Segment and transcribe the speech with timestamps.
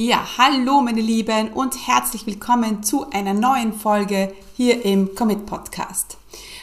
[0.00, 6.18] Ja, hallo meine Lieben und herzlich willkommen zu einer neuen Folge hier im Commit Podcast.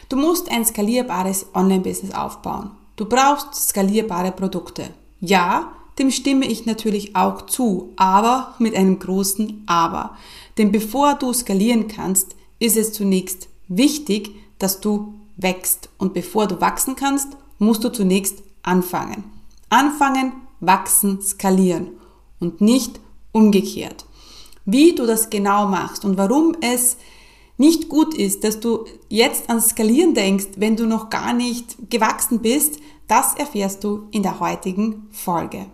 [0.07, 2.71] Du musst ein skalierbares Online-Business aufbauen.
[2.95, 4.89] Du brauchst skalierbare Produkte.
[5.19, 10.15] Ja, dem stimme ich natürlich auch zu, aber mit einem großen Aber.
[10.57, 15.89] Denn bevor du skalieren kannst, ist es zunächst wichtig, dass du wächst.
[15.97, 19.25] Und bevor du wachsen kannst, musst du zunächst anfangen.
[19.67, 20.31] Anfangen,
[20.61, 21.89] wachsen, skalieren
[22.39, 23.01] und nicht
[23.35, 24.05] umgekehrt.
[24.65, 26.97] Wie du das genau machst und warum es
[27.57, 32.39] nicht gut ist, dass du jetzt ans Skalieren denkst, wenn du noch gar nicht gewachsen
[32.39, 35.67] bist, das erfährst du in der heutigen Folge.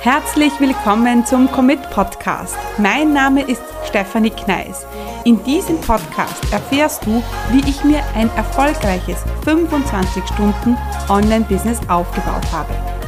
[0.00, 2.56] Herzlich willkommen zum Commit Podcast.
[2.78, 4.86] Mein Name ist Stefanie Kneis.
[5.24, 10.78] In diesem Podcast erfährst du, wie ich mir ein erfolgreiches 25 Stunden
[11.10, 12.99] Online-Business aufgebaut habe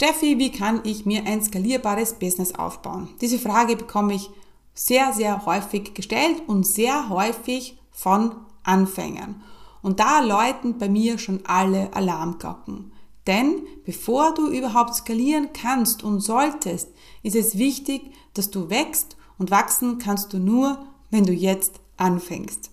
[0.00, 3.10] Steffi, wie kann ich mir ein skalierbares Business aufbauen?
[3.20, 4.30] Diese Frage bekomme ich
[4.72, 9.42] sehr, sehr häufig gestellt und sehr häufig von Anfängern.
[9.82, 12.92] Und da läuten bei mir schon alle Alarmglocken.
[13.26, 16.88] Denn bevor du überhaupt skalieren kannst und solltest,
[17.22, 20.78] ist es wichtig, dass du wächst und wachsen kannst du nur,
[21.10, 22.69] wenn du jetzt anfängst.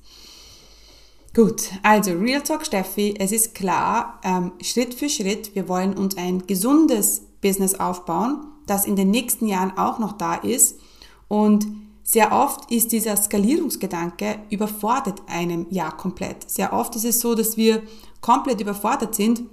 [1.37, 6.17] Gut, also Real Talk Steffi, es ist klar, ähm, Schritt für Schritt, wir wollen uns
[6.17, 10.79] ein gesundes Business aufbauen, das in den nächsten Jahren auch noch da ist.
[11.27, 11.67] Und
[12.01, 16.49] sehr oft ist dieser Skalierungsgedanke überfordert einem ja komplett.
[16.49, 17.83] Sehr oft ist es so, dass wir
[18.19, 19.43] komplett überfordert sind,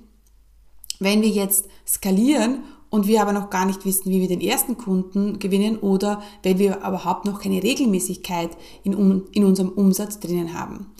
[1.00, 4.78] wenn wir jetzt skalieren und wir aber noch gar nicht wissen, wie wir den ersten
[4.78, 10.93] Kunden gewinnen oder wenn wir überhaupt noch keine Regelmäßigkeit in, in unserem Umsatz drinnen haben.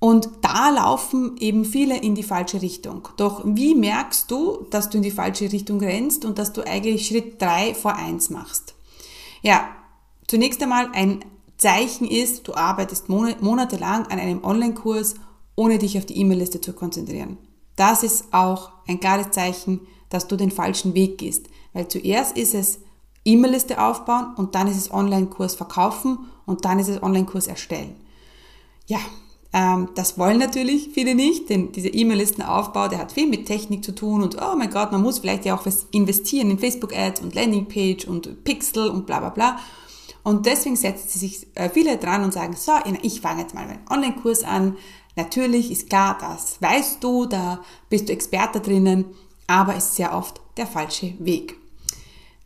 [0.00, 3.06] Und da laufen eben viele in die falsche Richtung.
[3.18, 7.06] Doch wie merkst du, dass du in die falsche Richtung rennst und dass du eigentlich
[7.06, 8.74] Schritt drei vor eins machst?
[9.42, 9.68] Ja,
[10.26, 11.22] zunächst einmal ein
[11.58, 15.16] Zeichen ist, du arbeitest monatelang an einem Online-Kurs,
[15.54, 17.36] ohne dich auf die E-Mail-Liste zu konzentrieren.
[17.76, 21.48] Das ist auch ein klares Zeichen, dass du den falschen Weg gehst.
[21.74, 22.78] Weil zuerst ist es
[23.26, 27.94] E-Mail-Liste aufbauen und dann ist es Online-Kurs verkaufen und dann ist es Online-Kurs erstellen.
[28.86, 28.98] Ja,
[29.52, 34.22] das wollen natürlich viele nicht, denn dieser E-Mail-Listenaufbau, der hat viel mit Technik zu tun
[34.22, 38.06] und oh mein Gott, man muss vielleicht ja auch was investieren in Facebook-Ads und Landingpage
[38.06, 39.58] und Pixel und bla bla bla.
[40.22, 42.72] Und deswegen setzen sich äh, viele dran und sagen, so,
[43.02, 44.76] ich fange jetzt mal meinen Online-Kurs an.
[45.16, 49.06] Natürlich ist klar, das weißt du, da bist du Experte drinnen,
[49.46, 51.56] aber ist sehr oft der falsche Weg.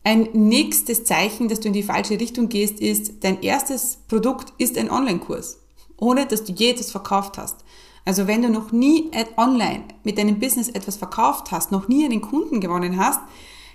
[0.05, 4.79] Ein nächstes Zeichen, dass du in die falsche Richtung gehst, ist, dein erstes Produkt ist
[4.79, 5.59] ein Online-Kurs
[5.97, 7.65] ohne dass du je etwas verkauft hast.
[8.05, 12.21] Also wenn du noch nie online mit deinem Business etwas verkauft hast, noch nie einen
[12.21, 13.21] Kunden gewonnen hast,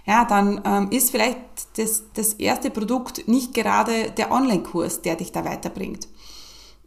[0.06, 1.38] ja, dann ähm, ist vielleicht
[1.78, 6.08] das, das erste Produkt nicht gerade der Online-Kurs, der dich da weiterbringt.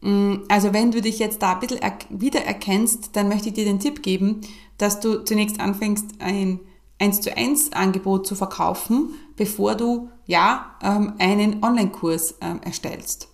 [0.01, 3.81] Mm, also wenn du dich jetzt da ein bisschen wiedererkennst, dann möchte ich dir den
[3.81, 4.41] Tipp geben,
[4.79, 6.61] dass du zunächst anfängst, ein
[6.99, 13.29] 1 zu 1 Angebot zu verkaufen, bevor du ja ähm, einen Online-Kurs ähm, erstellst.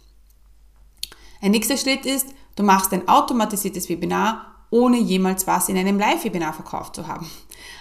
[1.41, 6.53] Ein nächster Schritt ist, du machst ein automatisiertes Webinar, ohne jemals was in einem Live-Webinar
[6.53, 7.31] verkauft zu haben.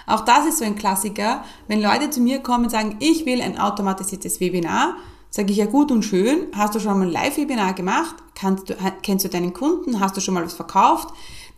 [0.06, 1.44] Auch das ist so ein Klassiker.
[1.68, 4.96] Wenn Leute zu mir kommen und sagen, ich will ein automatisiertes Webinar,
[5.30, 8.16] sage ich ja gut und schön, hast du schon mal ein Live-Webinar gemacht?
[8.42, 10.00] Du, kennst du deinen Kunden?
[10.00, 11.10] Hast du schon mal was verkauft?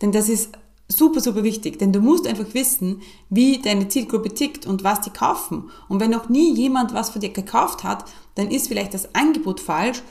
[0.02, 0.52] Denn das ist
[0.88, 5.10] super, super wichtig, denn du musst einfach wissen, wie deine Zielgruppe tickt und was die
[5.10, 5.70] kaufen.
[5.88, 9.60] Und wenn noch nie jemand was von dir gekauft hat, dann ist vielleicht das Angebot
[9.60, 10.02] falsch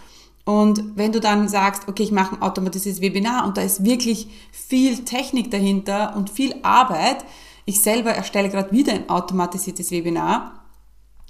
[0.49, 4.27] und wenn du dann sagst, okay, ich mache ein automatisiertes Webinar und da ist wirklich
[4.51, 7.23] viel Technik dahinter und viel Arbeit,
[7.65, 10.63] ich selber erstelle gerade wieder ein automatisiertes Webinar.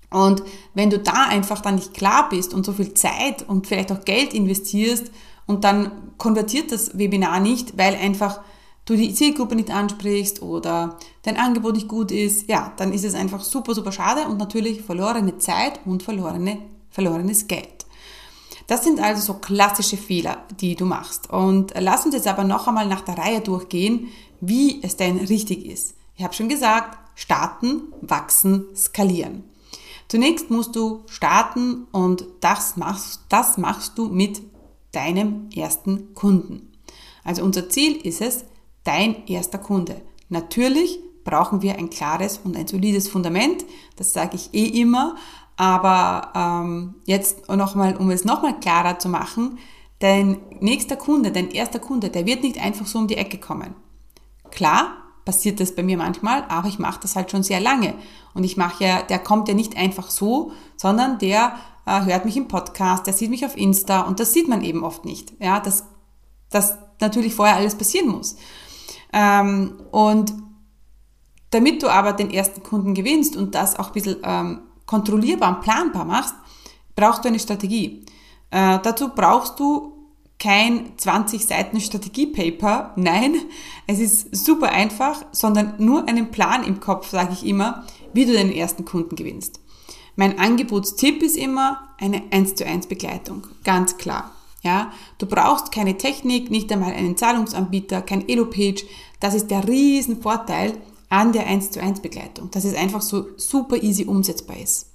[0.09, 0.41] Und
[0.73, 4.05] wenn du da einfach dann nicht klar bist und so viel Zeit und vielleicht auch
[4.05, 5.11] Geld investierst
[5.45, 8.39] und dann konvertiert das Webinar nicht, weil einfach
[8.85, 13.15] du die Zielgruppe nicht ansprichst oder dein Angebot nicht gut ist, ja, dann ist es
[13.15, 17.78] einfach super, super schade und natürlich verlorene Zeit und verlorene, verlorenes Geld.
[18.69, 21.27] Das sind also so klassische Fehler, die du machst.
[21.31, 24.09] Und lass uns jetzt aber noch einmal nach der Reihe durchgehen,
[24.41, 25.95] wie es denn richtig ist.
[26.15, 29.43] Ich habe schon gesagt, starten, wachsen, skalieren.
[30.07, 34.39] Zunächst musst du starten und das machst, das machst du mit
[34.91, 36.71] deinem ersten Kunden.
[37.23, 38.45] Also unser Ziel ist es,
[38.83, 39.99] dein erster Kunde.
[40.29, 43.65] Natürlich brauchen wir ein klares und ein solides Fundament,
[43.95, 45.15] das sage ich eh immer,
[45.59, 49.59] aber ähm, jetzt nochmal, um es nochmal klarer zu machen,
[49.99, 53.75] dein nächster Kunde, dein erster Kunde, der wird nicht einfach so um die Ecke kommen.
[54.51, 54.93] Klar,
[55.25, 57.93] passiert das bei mir manchmal, aber ich mache das halt schon sehr lange.
[58.33, 62.37] Und ich mache ja, der kommt ja nicht einfach so, sondern der äh, hört mich
[62.37, 65.33] im Podcast, der sieht mich auf Insta und das sieht man eben oft nicht.
[65.41, 65.83] Ja, dass
[66.49, 68.37] das natürlich vorher alles passieren muss.
[69.11, 70.31] Ähm, und
[71.49, 75.61] damit du aber den ersten Kunden gewinnst und das auch ein bisschen ähm, kontrollierbar und
[75.61, 76.33] planbar machst,
[76.95, 78.03] brauchst du eine Strategie.
[78.49, 79.93] Äh, dazu brauchst du
[80.39, 82.93] kein 20 Seiten Strategiepaper.
[82.95, 83.35] Nein,
[83.85, 88.33] es ist super einfach, sondern nur einen Plan im Kopf, sage ich immer, wie du
[88.33, 89.59] den ersten Kunden gewinnst.
[90.15, 93.45] Mein Angebotstipp ist immer eine 1 zu 1 Begleitung.
[93.63, 94.31] Ganz klar.
[94.63, 98.85] Ja, du brauchst keine Technik, nicht einmal einen Zahlungsanbieter, kein Elo-Page.
[99.19, 100.73] Das ist der riesen Vorteil
[101.09, 104.87] an der 1 zu 1 Begleitung, dass es einfach so super easy umsetzbar ist.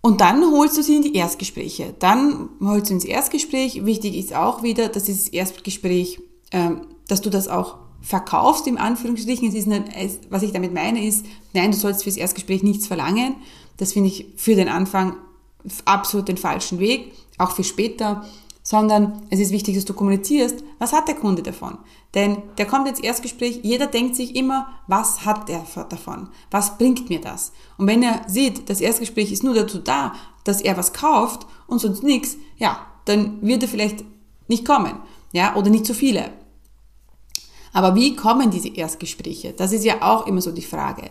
[0.00, 1.94] Und dann holst du sie in die Erstgespräche.
[1.98, 3.86] Dann holst du ins Erstgespräch.
[3.86, 6.20] Wichtig ist auch wieder, dass dieses Erstgespräch,
[6.52, 9.48] ähm, dass du das auch verkaufst, im Anführungsstrichen.
[9.48, 9.84] Es ist nicht,
[10.28, 13.36] was ich damit meine ist, nein, du sollst fürs Erstgespräch nichts verlangen.
[13.78, 15.16] Das finde ich für den Anfang
[15.86, 18.28] absolut den falschen Weg, auch für später
[18.66, 21.78] sondern es ist wichtig, dass du kommunizierst, was hat der Kunde davon?
[22.14, 26.30] Denn der kommt ins Erstgespräch, jeder denkt sich immer, was hat er davon?
[26.50, 27.52] Was bringt mir das?
[27.76, 30.14] Und wenn er sieht, das Erstgespräch ist nur dazu da,
[30.44, 34.02] dass er was kauft und sonst nichts, ja, dann wird er vielleicht
[34.48, 34.94] nicht kommen,
[35.32, 36.30] ja, oder nicht so viele.
[37.74, 39.52] Aber wie kommen diese Erstgespräche?
[39.52, 41.10] Das ist ja auch immer so die Frage.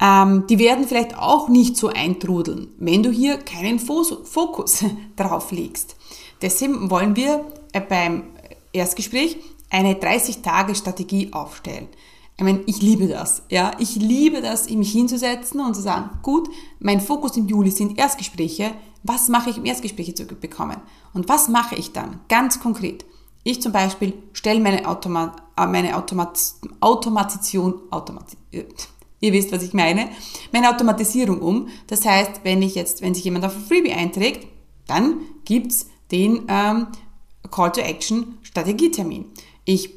[0.00, 4.84] Ähm, die werden vielleicht auch nicht so eintrudeln, wenn du hier keinen Fokus
[5.16, 5.97] drauf legst.
[6.42, 8.24] Deshalb wollen wir äh, beim
[8.72, 9.38] Erstgespräch
[9.70, 11.88] eine 30-Tage-Strategie aufstellen.
[12.36, 13.42] Ich meine, ich liebe das.
[13.50, 16.48] Ja, ich liebe das, mich hinzusetzen und zu sagen, gut,
[16.78, 18.72] mein Fokus im Juli sind Erstgespräche.
[19.02, 20.76] Was mache ich, um Erstgespräche zu bekommen?
[21.12, 22.20] Und was mache ich dann?
[22.28, 23.04] Ganz konkret.
[23.42, 26.38] Ich zum Beispiel stelle meine, Automa äh, meine Automat
[26.80, 28.64] Automatisation, Automat äh,
[29.20, 30.08] ihr wisst, was ich meine,
[30.52, 31.68] meine Automatisierung um.
[31.88, 34.46] Das heißt, wenn ich jetzt, wenn sich jemand auf ein Freebie einträgt,
[34.86, 36.88] dann gibt's den ähm,
[37.50, 39.26] Call to Action Strategietermin.
[39.64, 39.90] Ich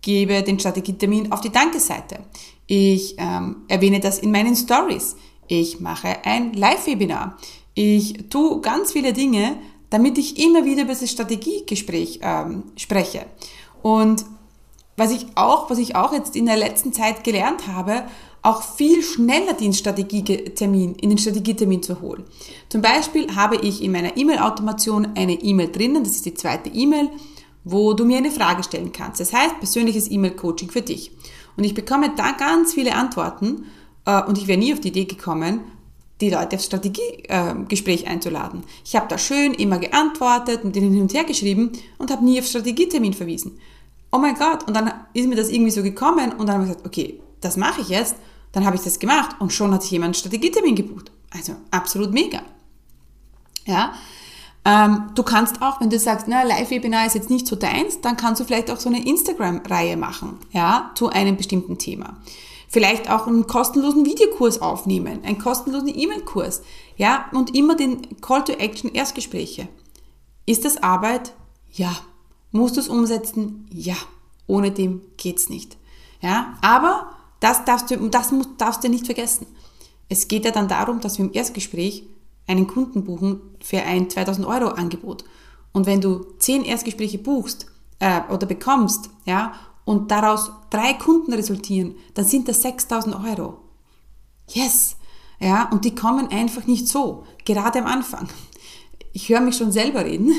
[0.00, 2.20] gebe den Strategietermin auf die Danke-Seite.
[2.66, 5.16] Ich ähm, erwähne das in meinen Stories.
[5.48, 7.36] Ich mache ein Live-Webinar.
[7.74, 9.56] Ich tue ganz viele Dinge,
[9.90, 13.26] damit ich immer wieder über das Strategiegespräch ähm, spreche.
[13.82, 14.24] Und
[14.96, 18.04] was ich auch, was ich auch jetzt in der letzten Zeit gelernt habe,
[18.44, 22.24] auch viel schneller den Strategietermin, in den Strategietermin zu holen.
[22.68, 27.08] Zum Beispiel habe ich in meiner E-Mail-Automation eine E-Mail drinnen, das ist die zweite E-Mail,
[27.64, 29.18] wo du mir eine Frage stellen kannst.
[29.20, 31.10] Das heißt, persönliches E-Mail-Coaching für dich.
[31.56, 33.64] Und ich bekomme da ganz viele Antworten
[34.04, 35.60] äh, und ich wäre nie auf die Idee gekommen,
[36.20, 38.62] die Leute aufs Strategiegespräch äh, einzuladen.
[38.84, 42.38] Ich habe da schön immer geantwortet, mit ihnen hin und her geschrieben und habe nie
[42.38, 43.58] auf Strategietermin verwiesen.
[44.12, 46.68] Oh mein Gott, und dann ist mir das irgendwie so gekommen und dann habe ich
[46.68, 48.16] gesagt, okay, das mache ich jetzt
[48.54, 51.10] dann habe ich das gemacht und schon hat sich jemand einen Strategietermin gebucht.
[51.30, 52.40] Also absolut mega.
[53.66, 53.92] Ja,
[54.64, 58.16] ähm, du kannst auch, wenn du sagst, na, Live-Webinar ist jetzt nicht so deins, dann
[58.16, 62.16] kannst du vielleicht auch so eine Instagram-Reihe machen, ja, zu einem bestimmten Thema.
[62.68, 66.62] Vielleicht auch einen kostenlosen Videokurs aufnehmen, einen kostenlosen E-Mail-Kurs,
[66.96, 69.68] ja, und immer den Call to Action Erstgespräche.
[70.46, 71.34] Ist das Arbeit?
[71.72, 71.94] Ja.
[72.52, 73.68] Musst du es umsetzen?
[73.70, 73.96] Ja.
[74.46, 75.76] Ohne dem geht's nicht.
[76.20, 77.13] Ja, aber
[77.44, 79.46] das darfst du, das darfst du nicht vergessen.
[80.08, 82.04] Es geht ja dann darum, dass wir im Erstgespräch
[82.46, 85.24] einen Kunden buchen für ein 2000 Euro Angebot.
[85.72, 87.66] Und wenn du zehn Erstgespräche buchst
[87.98, 89.52] äh, oder bekommst, ja,
[89.84, 93.58] und daraus drei Kunden resultieren, dann sind das 6000 Euro.
[94.48, 94.96] Yes!
[95.38, 98.28] Ja, und die kommen einfach nicht so, gerade am Anfang
[99.14, 100.32] ich höre mich schon selber reden,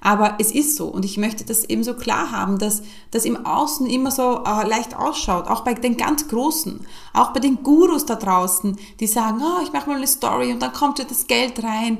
[0.00, 3.44] aber es ist so und ich möchte das eben so klar haben, dass das im
[3.44, 6.80] Außen immer so äh, leicht ausschaut, auch bei den ganz Großen,
[7.12, 10.62] auch bei den Gurus da draußen, die sagen, oh, ich mache mal eine Story und
[10.62, 11.98] dann kommt ja das Geld rein.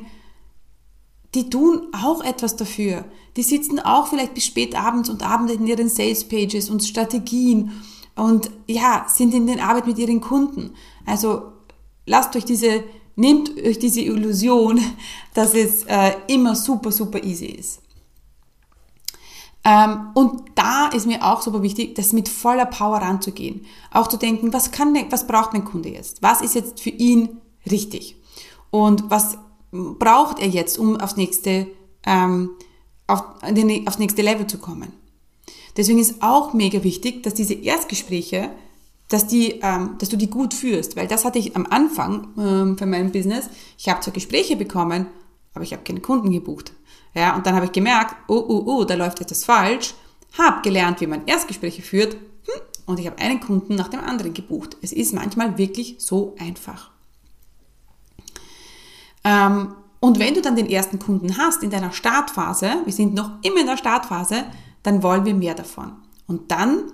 [1.35, 3.05] Die tun auch etwas dafür.
[3.37, 7.73] Die sitzen auch vielleicht bis spät abends und abends in ihren Sales Pages und Strategien
[8.17, 10.75] und ja, sind in der Arbeit mit ihren Kunden.
[11.05, 11.53] Also
[12.07, 12.85] lasst euch diese
[13.17, 14.81] Nehmt euch diese Illusion,
[15.35, 17.81] dass es äh, immer super, super easy ist.
[19.65, 23.65] Ähm, und da ist mir auch super wichtig, das mit voller Power ranzugehen.
[23.93, 26.23] Auch zu denken, was, kann, was braucht mein Kunde jetzt?
[26.23, 27.41] Was ist jetzt für ihn
[27.71, 28.17] richtig?
[28.71, 29.39] Und was
[29.71, 31.69] braucht er jetzt, um aufs nächste,
[32.05, 32.51] ähm,
[33.07, 33.23] auf,
[33.87, 34.93] aufs nächste Level zu kommen?
[35.77, 38.51] Deswegen ist auch mega wichtig, dass diese Erstgespräche,
[39.13, 42.79] dass, die, ähm, dass du die gut führst, weil das hatte ich am Anfang ähm,
[42.79, 43.49] von meinem Business.
[43.77, 45.07] Ich habe zwar Gespräche bekommen,
[45.55, 46.73] aber ich habe keine Kunden gebucht.
[47.15, 49.95] Ja, und dann habe ich gemerkt, oh, oh, oh, da läuft etwas falsch,
[50.39, 54.33] habe gelernt, wie man Erstgespräche führt hm, und ich habe einen Kunden nach dem anderen
[54.33, 54.79] gebucht.
[54.81, 56.91] Es ist manchmal wirklich so einfach.
[59.25, 63.31] Ähm, und wenn du dann den ersten Kunden hast in deiner Startphase, wir sind noch
[63.43, 64.45] immer in der Startphase,
[64.83, 65.93] dann wollen wir mehr davon.
[66.27, 66.85] Und dann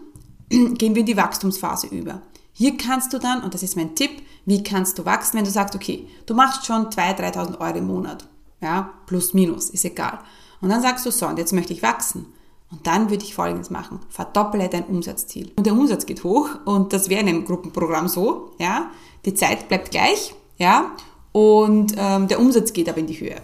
[0.49, 2.23] gehen wir in die Wachstumsphase über.
[2.53, 4.11] Hier kannst du dann, und das ist mein Tipp,
[4.45, 7.87] wie kannst du wachsen, wenn du sagst, okay, du machst schon 2.000, 3.000 Euro im
[7.87, 8.29] Monat.
[8.61, 10.19] Ja, plus, minus, ist egal.
[10.61, 12.27] Und dann sagst du so, und jetzt möchte ich wachsen.
[12.71, 14.01] Und dann würde ich Folgendes machen.
[14.11, 15.53] Verdopple dein Umsatzziel.
[15.57, 18.91] Und der Umsatz geht hoch und das wäre in einem Gruppenprogramm so, ja.
[19.25, 20.91] Die Zeit bleibt gleich, ja.
[21.33, 23.41] Und ähm, der Umsatz geht aber in die Höhe.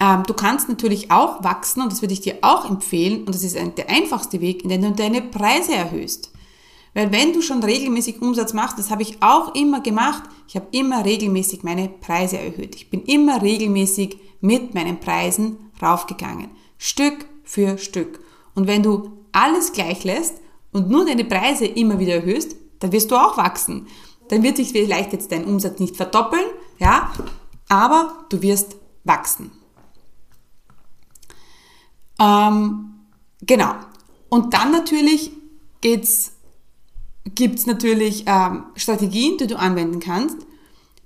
[0.00, 3.42] Ähm, du kannst natürlich auch wachsen und das würde ich dir auch empfehlen und das
[3.42, 6.30] ist ein, der einfachste Weg, indem du deine Preise erhöhst.
[6.94, 10.68] Weil wenn du schon regelmäßig Umsatz machst, das habe ich auch immer gemacht, ich habe
[10.70, 12.74] immer regelmäßig meine Preise erhöht.
[12.74, 16.50] Ich bin immer regelmäßig mit meinen Preisen raufgegangen.
[16.78, 18.20] Stück für Stück.
[18.54, 20.36] Und wenn du alles gleich lässt
[20.72, 23.86] und nur deine Preise immer wieder erhöhst, dann wirst du auch wachsen.
[24.28, 26.44] Dann wird sich vielleicht jetzt dein Umsatz nicht verdoppeln,
[26.78, 27.12] ja,
[27.68, 29.50] aber du wirst wachsen.
[32.18, 32.94] Ähm,
[33.42, 33.74] genau.
[34.28, 35.30] Und dann natürlich
[35.80, 36.32] geht's,
[37.24, 40.36] gibt's natürlich ähm, Strategien, die du anwenden kannst,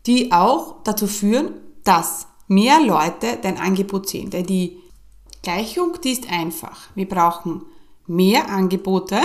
[0.07, 1.55] die auch dazu führen,
[1.85, 4.31] dass mehr Leute dein Angebot sehen.
[4.31, 4.79] Denn die
[5.43, 6.89] Gleichung, die ist einfach.
[6.95, 7.63] Wir brauchen
[8.07, 9.21] mehr Angebote,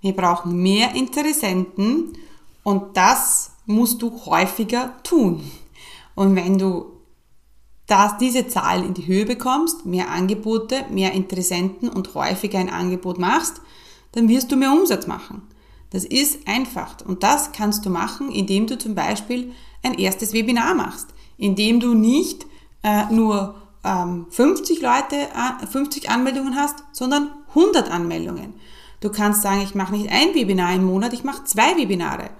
[0.00, 2.16] wir brauchen mehr Interessenten
[2.62, 5.50] und das musst du häufiger tun.
[6.14, 6.95] Und wenn du
[7.86, 13.18] dass diese Zahl in die Höhe bekommst, mehr Angebote, mehr Interessenten und häufiger ein Angebot
[13.18, 13.60] machst,
[14.12, 15.42] dann wirst du mehr Umsatz machen.
[15.90, 19.52] Das ist einfach und das kannst du machen, indem du zum Beispiel
[19.82, 22.46] ein erstes Webinar machst, indem du nicht
[22.82, 28.54] äh, nur ähm, 50 Leute, äh, 50 Anmeldungen hast, sondern 100 Anmeldungen.
[29.00, 32.30] Du kannst sagen, ich mache nicht ein Webinar im Monat, ich mache zwei Webinare.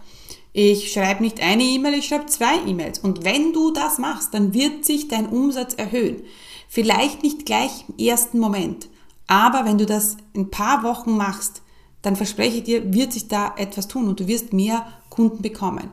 [0.59, 3.01] Ich schreibe nicht eine E-Mail, ich schreibe zwei E-Mails.
[3.01, 6.23] Und wenn du das machst, dann wird sich dein Umsatz erhöhen.
[6.67, 8.89] Vielleicht nicht gleich im ersten Moment,
[9.27, 11.61] aber wenn du das ein paar Wochen machst,
[12.01, 15.91] dann verspreche ich dir, wird sich da etwas tun und du wirst mehr Kunden bekommen.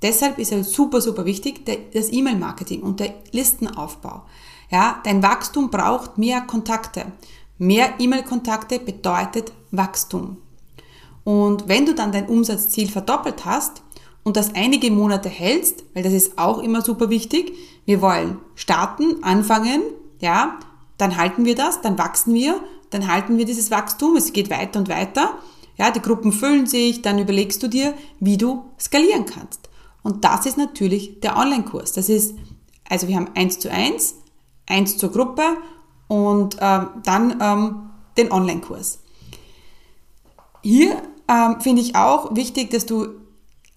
[0.00, 4.22] Deshalb ist es super, super wichtig, das E-Mail-Marketing und der Listenaufbau.
[4.70, 7.12] Ja, dein Wachstum braucht mehr Kontakte.
[7.58, 10.38] Mehr E-Mail-Kontakte bedeutet Wachstum.
[11.28, 13.82] Und wenn du dann dein Umsatzziel verdoppelt hast,
[14.28, 17.54] und das einige Monate hältst, weil das ist auch immer super wichtig.
[17.86, 19.80] Wir wollen starten, anfangen,
[20.20, 20.58] ja,
[20.98, 24.80] dann halten wir das, dann wachsen wir, dann halten wir dieses Wachstum, es geht weiter
[24.80, 25.30] und weiter.
[25.78, 29.70] Ja, die Gruppen füllen sich, dann überlegst du dir, wie du skalieren kannst.
[30.02, 31.92] Und das ist natürlich der Online-Kurs.
[31.92, 32.34] Das ist,
[32.86, 34.14] also wir haben eins zu eins,
[34.66, 35.56] eins zur Gruppe
[36.06, 38.98] und ähm, dann ähm, den Online-Kurs.
[40.62, 43.26] Hier ähm, finde ich auch wichtig, dass du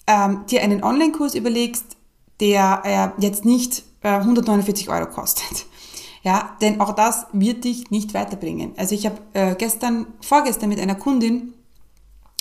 [0.08, 1.98] ähm, dir einen Online-Kurs überlegst,
[2.40, 5.66] der äh, jetzt nicht äh, 149 Euro kostet.
[6.24, 8.74] Ja, denn auch das wird dich nicht weiterbringen.
[8.78, 11.56] Also ich habe äh, gestern, vorgestern mit einer Kundin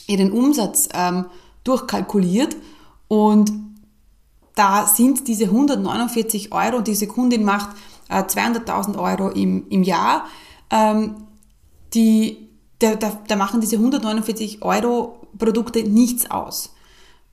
[0.06, 1.24] ihren Umsatz ähm,
[1.64, 2.56] durchkalkuliert
[3.08, 3.50] und
[4.54, 7.70] da sind diese 149 Euro diese Kundin macht
[8.10, 10.26] äh, 200.000 Euro im, im Jahr,
[10.70, 11.26] ähm,
[11.94, 12.48] die,
[12.80, 16.74] da, da, da machen diese 149 Euro Produkte nichts aus.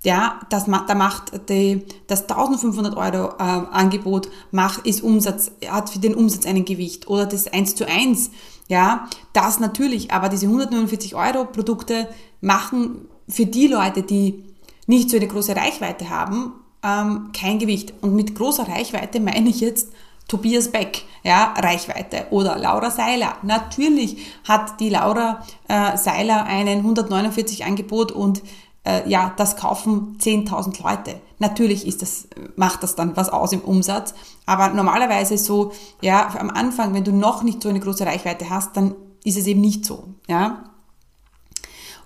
[0.03, 5.99] Ja, das, da macht die, das 1500 Euro äh, Angebot macht, ist Umsatz, hat für
[5.99, 8.31] den Umsatz einen Gewicht oder das 1 zu 1.
[8.67, 12.07] Ja, das natürlich, aber diese 149 Euro Produkte
[12.41, 14.43] machen für die Leute, die
[14.85, 17.93] nicht so eine große Reichweite haben, ähm, kein Gewicht.
[18.01, 19.89] Und mit großer Reichweite meine ich jetzt
[20.27, 23.37] Tobias Beck, ja, Reichweite oder Laura Seiler.
[23.43, 28.41] Natürlich hat die Laura äh, Seiler einen 149 Angebot und
[28.87, 31.19] äh, ja, das kaufen 10.000 Leute.
[31.39, 34.13] Natürlich ist das, macht das dann was aus im Umsatz,
[34.45, 38.77] aber normalerweise so, ja, am Anfang, wenn du noch nicht so eine große Reichweite hast,
[38.77, 40.63] dann ist es eben nicht so, ja.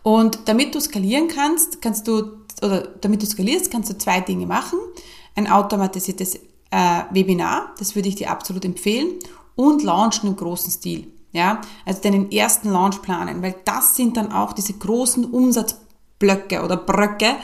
[0.01, 2.31] Und damit du skalieren kannst, kannst du,
[2.63, 4.79] oder damit du skalierst, kannst du zwei Dinge machen.
[5.35, 6.35] Ein automatisiertes
[6.71, 9.19] äh, Webinar, das würde ich dir absolut empfehlen,
[9.55, 11.13] und launchen im großen Stil.
[11.33, 15.77] Ja, also deinen ersten Launch planen, weil das sind dann auch diese großen Umsatz
[16.21, 17.35] Blöcke oder Bröcke,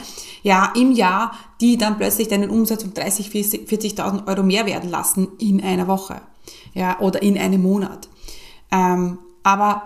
[0.42, 5.28] ja, im Jahr, die dann plötzlich deinen Umsatz um 30, 40.000 Euro mehr werden lassen
[5.38, 6.22] in einer Woche,
[6.72, 8.08] ja, oder in einem Monat.
[8.70, 9.82] Ähm, aber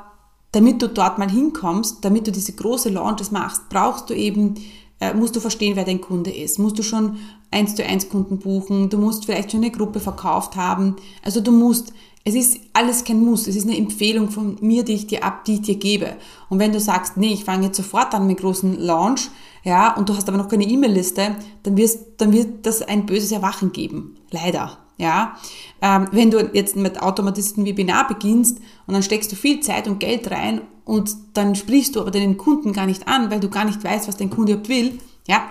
[0.53, 4.55] damit du dort mal hinkommst, damit du diese große Launches machst, brauchst du eben,
[5.01, 6.59] äh, musst du verstehen, wer dein Kunde ist.
[6.59, 7.17] Musst du schon
[7.51, 10.97] eins zu eins Kunden buchen, du musst vielleicht schon eine Gruppe verkauft haben.
[11.25, 11.93] Also du musst,
[12.25, 15.45] es ist alles kein Muss, es ist eine Empfehlung von mir, die ich dir ab,
[15.45, 16.17] die ich dir gebe.
[16.49, 19.29] Und wenn du sagst, nee, ich fange jetzt sofort an mit großen Launch,
[19.64, 23.33] ja, und du hast aber noch keine E-Mail-Liste, dann wirst, dann wird das ein böses
[23.33, 24.17] Erwachen geben.
[24.31, 24.79] Leider.
[24.99, 25.37] Ja,
[25.81, 29.99] ähm, wenn du jetzt mit automatisierten Webinar beginnst und dann steckst du viel Zeit und
[29.99, 33.64] Geld rein und dann sprichst du aber deinen Kunden gar nicht an, weil du gar
[33.64, 35.43] nicht weißt, was dein Kunde überhaupt will, ja,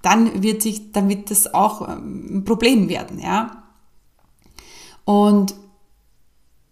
[0.00, 3.64] dann wird sich, dann wird das auch ähm, ein Problem werden, ja.
[5.04, 5.54] Und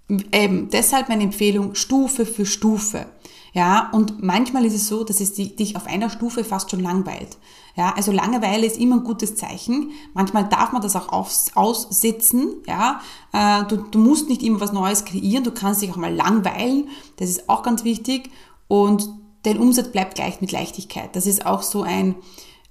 [0.08, 3.06] eben deshalb meine Empfehlung Stufe für Stufe.
[3.54, 7.38] Ja, und manchmal ist es so, dass es dich auf einer Stufe fast schon langweilt.
[7.76, 9.92] Ja, also Langeweile ist immer ein gutes Zeichen.
[10.12, 11.08] Manchmal darf man das auch
[11.54, 12.62] aussitzen.
[12.66, 13.00] Ja,
[13.32, 15.44] äh, du, du musst nicht immer was Neues kreieren.
[15.44, 16.88] Du kannst dich auch mal langweilen.
[17.16, 18.30] Das ist auch ganz wichtig.
[18.66, 19.08] Und
[19.44, 21.14] dein Umsatz bleibt gleich mit Leichtigkeit.
[21.14, 22.16] Das ist auch so ein,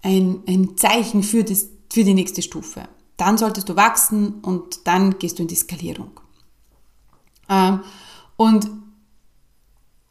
[0.02, 2.90] ein, ein Zeichen für, das, für die nächste Stufe.
[3.16, 6.12] Dann solltest du wachsen und dann gehst du in die Skalierung.
[7.50, 7.82] Ähm,
[8.38, 8.70] und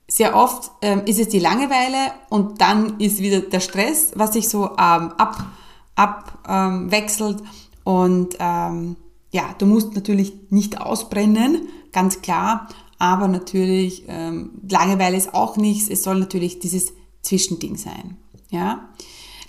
[0.09, 4.49] sehr oft ähm, ist es die Langeweile und dann ist wieder der Stress, was sich
[4.49, 5.47] so ähm, ab,
[5.95, 7.43] abwechselt.
[7.85, 15.89] Und ja, du musst natürlich nicht ausbrennen, ganz klar, aber natürlich Langeweile ist auch nichts.
[15.89, 18.19] Es soll natürlich dieses Zwischending sein.
[18.51, 18.91] Ja,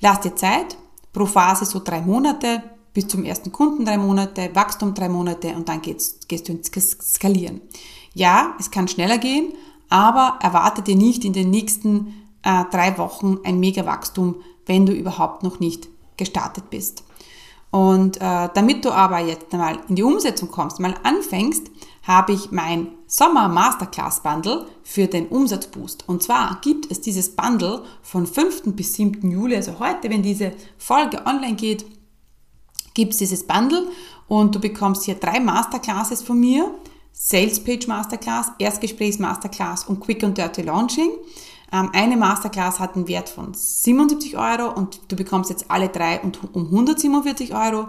[0.01, 0.77] lass dir Zeit.
[1.11, 2.63] Pro Phase so drei Monate
[2.93, 6.71] bis zum ersten Kunden drei Monate, Wachstum drei Monate und dann geht's, gehst du ins
[6.71, 7.61] Skalieren.
[8.13, 9.53] Ja, es kann schneller gehen,
[9.89, 14.35] aber erwarte dir nicht in den nächsten äh, drei Wochen ein Mega-Wachstum,
[14.65, 17.03] wenn du überhaupt noch nicht gestartet bist.
[17.71, 21.71] Und äh, damit du aber jetzt mal in die Umsetzung kommst, mal anfängst,
[22.03, 26.07] habe ich mein Sommer Masterclass Bundle für den Umsatzboost.
[26.07, 28.75] Und zwar gibt es dieses Bundle von 5.
[28.75, 29.31] bis 7.
[29.31, 31.85] Juli, also heute, wenn diese Folge online geht,
[32.93, 33.87] gibt es dieses Bundle
[34.27, 36.73] und du bekommst hier drei Masterclasses von mir
[37.11, 41.11] Sales Page Masterclass, Erstgesprächs Masterclass und Quick and Dirty Launching.
[41.71, 46.19] Ähm, eine Masterclass hat einen Wert von 77 Euro und du bekommst jetzt alle drei
[46.21, 47.87] um 147 Euro.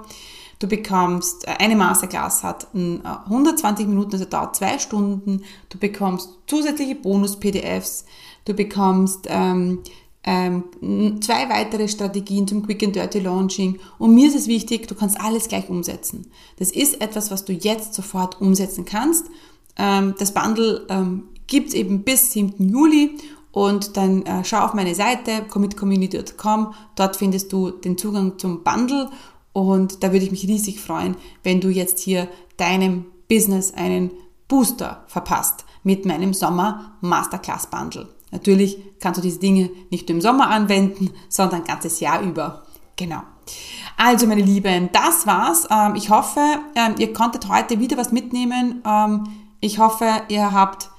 [0.59, 5.43] Du bekommst, äh, eine Masterclass hat 120 äh, Minuten, also dauert zwei Stunden.
[5.69, 8.05] Du bekommst zusätzliche Bonus-PDFs.
[8.45, 9.81] Du bekommst ähm,
[10.25, 13.79] ähm, zwei weitere Strategien zum Quick and Dirty Launching.
[13.99, 16.31] Und mir ist es wichtig, du kannst alles gleich umsetzen.
[16.59, 19.27] Das ist etwas, was du jetzt sofort umsetzen kannst.
[19.77, 22.69] Ähm, das Bundle ähm, gibt es eben bis 7.
[22.69, 23.17] Juli
[23.53, 26.75] und dann äh, schau auf meine Seite commitcommunity.com.
[26.97, 29.11] Dort findest du den Zugang zum Bundle
[29.53, 34.11] und da würde ich mich riesig freuen, wenn du jetzt hier deinem Business einen
[34.49, 38.09] Booster verpasst mit meinem Sommer Masterclass Bundle.
[38.35, 42.65] Natürlich kannst du diese Dinge nicht im Sommer anwenden, sondern ganzes Jahr über.
[42.97, 43.23] Genau.
[43.97, 45.69] Also, meine Lieben, das war's.
[45.71, 46.41] Ähm, ich hoffe,
[46.75, 48.83] ähm, ihr konntet heute wieder was mitnehmen.
[48.85, 49.25] Ähm,
[49.61, 50.91] ich hoffe, ihr habt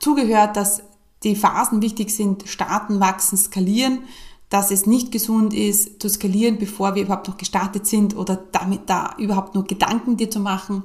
[0.00, 0.82] zugehört, dass
[1.22, 4.00] die Phasen wichtig sind, starten, wachsen, skalieren,
[4.48, 8.90] dass es nicht gesund ist, zu skalieren, bevor wir überhaupt noch gestartet sind oder damit
[8.90, 10.82] da überhaupt nur Gedanken dir zu machen.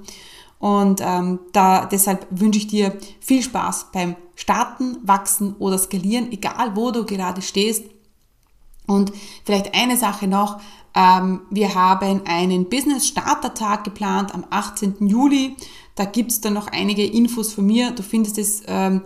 [0.59, 6.75] Und ähm, da, deshalb wünsche ich dir viel Spaß beim Starten, Wachsen oder Skalieren, egal
[6.75, 7.85] wo du gerade stehst.
[8.87, 9.11] Und
[9.45, 10.59] vielleicht eine Sache noch.
[10.95, 15.07] Ähm, wir haben einen Business-Starter-Tag geplant am 18.
[15.07, 15.55] Juli.
[15.95, 17.91] Da gibt's dann noch einige Infos von mir.
[17.91, 19.01] Du findest es ähm,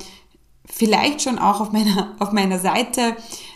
[0.65, 3.15] vielleicht schon auch auf meiner, auf meiner Seite.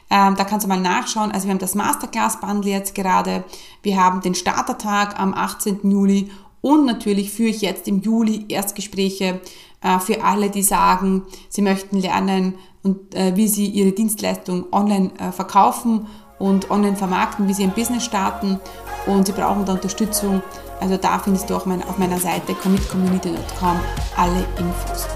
[0.09, 1.31] Ähm, da kannst du mal nachschauen.
[1.31, 3.43] Also wir haben das Masterclass-Bundle jetzt gerade.
[3.81, 5.79] Wir haben den Startertag am 18.
[5.89, 6.29] Juli
[6.61, 9.41] und natürlich führe ich jetzt im Juli Erstgespräche
[9.99, 15.31] für alle, die sagen, sie möchten lernen, und, äh, wie sie ihre Dienstleistung online äh,
[15.31, 16.07] verkaufen
[16.39, 18.59] und online vermarkten, wie sie ein Business starten
[19.05, 20.41] und sie brauchen da Unterstützung.
[20.79, 23.79] Also da findest du auch auf meiner Seite commitcommunity.com
[24.17, 25.07] alle Infos.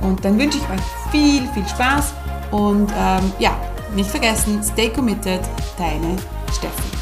[0.00, 0.82] Und dann wünsche ich euch
[1.12, 2.12] viel, viel Spaß
[2.50, 3.56] und ähm, ja,
[3.94, 5.42] nicht vergessen, stay committed,
[5.78, 6.16] deine
[6.52, 7.01] Steffi.